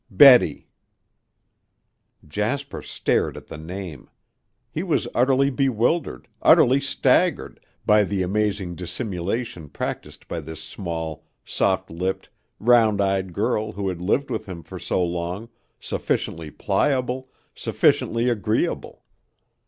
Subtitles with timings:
[0.09, 0.67] Betty
[2.27, 4.09] Jasper stared at the name.
[4.71, 11.91] He was utterly bewildered, utterly staggered, by the amazing dissimulation practiced by this small, soft
[11.91, 18.27] lipped, round eyed girl who had lived with him for so long, sufficiently pliable, sufficiently
[18.27, 19.03] agreeable.